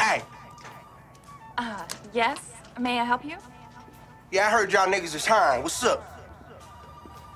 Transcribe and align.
Hey, 0.00 0.22
Uh, 1.56 1.84
yes? 2.12 2.38
May 2.80 2.98
I 2.98 3.04
help 3.04 3.24
you? 3.24 3.36
yeah, 4.32 4.48
I 4.48 4.50
heard 4.50 4.72
y'all 4.72 4.86
niggas 4.86 5.14
is 5.14 5.24
hiring. 5.24 5.62
What's 5.62 5.82
up? 5.84 6.02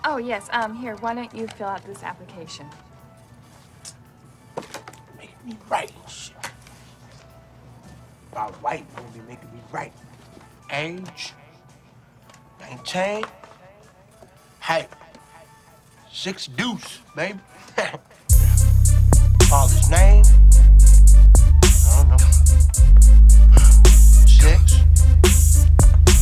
Oh, 0.05 0.17
yes. 0.17 0.49
Um, 0.53 0.75
here, 0.75 0.97
why 0.97 1.15
don't 1.15 1.33
you 1.35 1.47
fill 1.47 1.69
out 1.69 1.85
this 1.87 2.03
application? 2.03 2.67
Make 5.17 5.45
me 5.45 5.57
right 5.69 5.93
and 6.03 6.11
shit. 6.11 6.35
My 8.35 8.51
wife 8.63 8.85
gonna 8.97 9.09
be 9.09 9.21
making 9.29 9.53
me 9.53 9.61
right. 9.71 9.93
Age, 10.71 11.33
19, 12.61 13.25
height, 14.61 14.89
six 16.13 16.47
deuce, 16.47 16.99
baby. 17.15 17.39
Father's 19.49 19.89
name, 19.89 20.25
I 21.63 21.95
don't 21.95 22.09
know. 22.09 22.17
Six. 24.27 24.83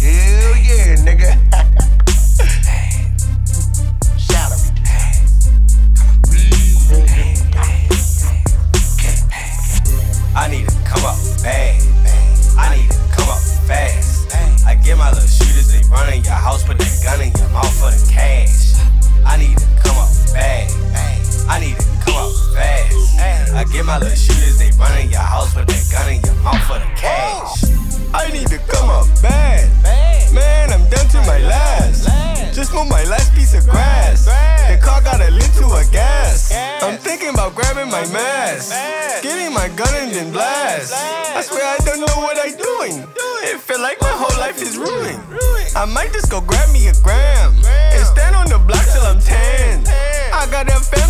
Hell 0.02 0.56
yeah, 0.60 0.96
nigga. 1.00 1.32
I 10.36 10.48
need 10.50 10.68
to 10.68 10.76
come 10.84 11.06
up 11.06 11.16
bad. 11.42 11.80
I 12.58 12.76
need 12.76 12.90
to 12.90 12.98
come 13.16 13.30
up 13.30 13.40
fast. 13.66 14.28
I 14.66 14.74
get 14.74 14.98
my 14.98 15.08
little 15.10 15.26
shooters, 15.26 15.72
they 15.72 15.80
run 15.88 16.12
in 16.12 16.22
your 16.22 16.34
house, 16.34 16.62
put 16.64 16.76
that 16.78 17.00
gun 17.02 17.22
in 17.22 17.32
your 17.32 17.48
mouth 17.48 17.72
for 17.80 17.90
the 17.90 18.06
cash. 18.12 18.74
I 19.24 19.38
need 19.38 19.56
to 19.56 19.65
my 23.86 23.98
little 23.98 24.18
shooters, 24.18 24.58
they 24.58 24.72
run 24.82 24.98
in 24.98 25.10
your 25.10 25.22
house, 25.22 25.54
put 25.54 25.66
that 25.68 25.86
gun 25.94 26.10
in 26.10 26.20
your 26.26 26.34
mouth 26.42 26.60
for 26.66 26.74
the 26.74 26.90
cash. 26.98 27.62
I 28.12 28.26
need 28.34 28.48
to 28.48 28.58
come 28.66 28.90
up 28.90 29.06
bad. 29.22 29.70
Man, 30.34 30.74
I'm 30.74 30.82
down 30.90 31.06
to 31.14 31.18
my 31.22 31.38
last. 31.38 32.10
Just 32.52 32.74
moved 32.74 32.90
my 32.90 33.04
last 33.04 33.32
piece 33.32 33.54
of 33.54 33.62
grass. 33.64 34.26
The 34.26 34.76
car 34.82 35.00
got 35.02 35.22
a 35.22 35.30
lit 35.30 35.52
to 35.62 35.66
a 35.70 35.86
gas. 35.92 36.50
I'm 36.82 36.98
thinking 36.98 37.30
about 37.30 37.54
grabbing 37.54 37.88
my 37.88 38.02
mask, 38.10 38.74
getting 39.22 39.54
my 39.54 39.68
gun 39.78 39.94
and 39.94 40.10
then 40.10 40.32
blast. 40.32 40.92
I 40.92 41.40
swear 41.42 41.62
I 41.62 41.78
don't 41.86 42.00
know 42.00 42.16
what 42.18 42.36
I'm 42.42 42.58
doing. 42.58 43.06
It 43.46 43.60
feel 43.60 43.80
like 43.80 44.00
my 44.00 44.10
whole 44.10 44.34
life 44.40 44.60
is 44.60 44.76
ruined. 44.76 45.22
I 45.76 45.84
might 45.86 46.12
just 46.12 46.28
go 46.28 46.40
grab 46.40 46.72
me 46.72 46.88
a 46.88 46.94
gram 47.04 47.54
and 47.62 48.04
stand 48.04 48.34
on 48.34 48.48
the 48.50 48.58
block 48.58 48.82
till 48.90 49.06
I'm 49.06 49.20
10. 49.20 49.86
I 50.34 50.48
got 50.50 50.66
a 50.66 50.80
family 50.82 51.05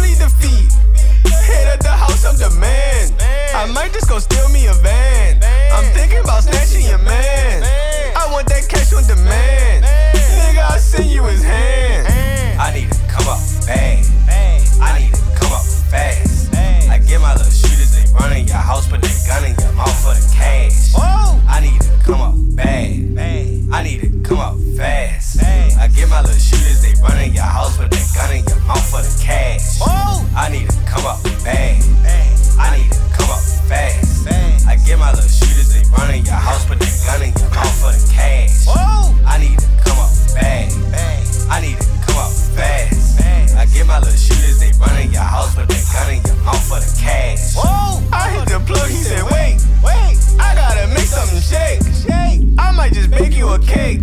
a 53.56 53.66
cake. 53.66 54.00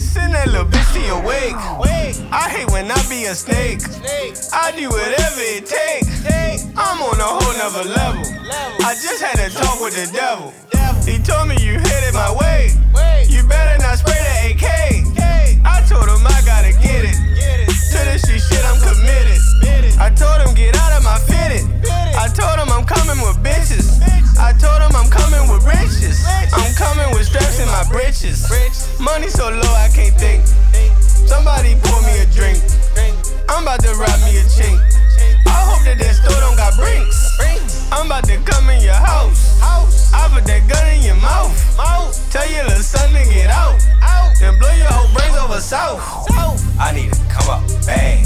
Send 0.00 0.34
that 0.34 0.48
little 0.48 0.64
bitch 0.64 1.06
your 1.06 1.22
wake. 1.22 1.54
I 2.30 2.48
hate 2.48 2.70
when 2.70 2.90
I 2.90 3.00
be 3.08 3.24
a 3.24 3.34
snake. 3.34 3.80
snake. 3.80 4.34
I 4.52 4.72
do 4.72 4.88
whatever 4.88 5.40
it 5.40 5.66
takes. 5.66 6.24
I'm 6.76 7.00
on 7.02 7.18
a 7.18 7.30
whole 7.36 7.54
nother 7.58 7.88
level. 7.88 8.22
I 8.84 8.94
just 8.94 9.22
had 9.22 9.38
a 9.38 9.50
talk 9.50 9.80
with 9.80 9.94
the 9.94 10.10
devil. 10.12 10.52
He 11.04 11.18
told 11.18 11.48
me 11.48 11.56
you 11.60 11.78
headed 11.78 12.14
my 12.14 12.32
way. 12.32 12.70
You 13.28 13.42
better 13.48 13.78
not 13.82 13.98
spray 13.98 14.17
Money 29.18 29.30
so 29.30 29.50
low 29.50 29.74
I 29.74 29.90
can't 29.92 30.14
think. 30.14 30.46
Somebody 31.02 31.74
pour 31.82 32.00
me 32.02 32.22
a 32.22 32.26
drink. 32.30 32.62
I'm 33.48 33.64
about 33.64 33.80
to 33.82 33.90
rob 33.98 34.14
me 34.22 34.38
a 34.38 34.44
chink. 34.46 34.78
I 35.44 35.58
hope 35.66 35.82
that 35.82 35.98
that 35.98 36.14
store 36.14 36.38
don't 36.38 36.54
got 36.54 36.78
brinks. 36.78 37.34
I'm 37.90 38.06
about 38.06 38.28
to 38.28 38.38
come 38.46 38.70
in 38.70 38.80
your 38.80 38.94
house. 38.94 39.58
I 39.60 40.30
put 40.32 40.44
that 40.44 40.68
gun 40.68 40.94
in 40.94 41.02
your 41.02 41.16
mouth. 41.16 41.50
Tell 42.30 42.48
your 42.48 42.62
little 42.62 42.78
son 42.78 43.10
to 43.10 43.24
get 43.34 43.50
out. 43.50 43.80
Then 44.38 44.56
blow 44.56 44.70
your 44.70 44.86
whole 44.86 45.12
brains 45.12 45.36
over 45.36 45.60
south. 45.60 45.98
I 46.78 46.92
need 46.94 47.12
to 47.12 47.24
come 47.26 47.50
up 47.50 47.66
bad. 47.86 48.17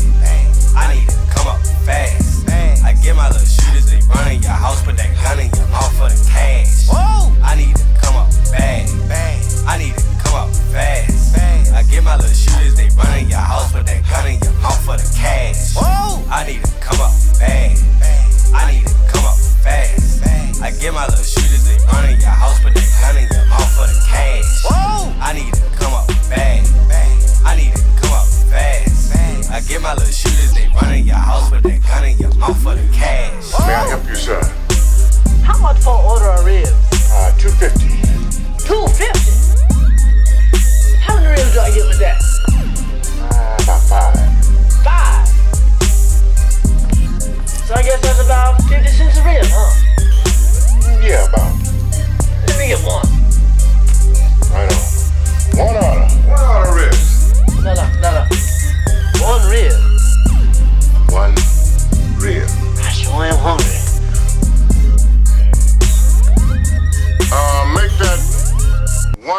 An 36.53 36.82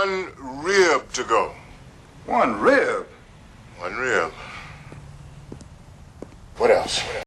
one 0.04 0.64
rib 0.64 1.10
to 1.14 1.24
go. 1.24 1.54
One 2.26 2.60
rib. 2.60 3.08
One 3.80 3.96
rib. 3.96 4.32
What 6.58 6.72
else? 6.72 7.02